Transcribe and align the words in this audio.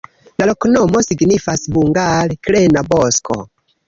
La 0.41 0.45
loknomo 0.49 1.01
signifas 1.07 1.63
hungare: 1.75 2.37
krena-bosko. 2.49 3.39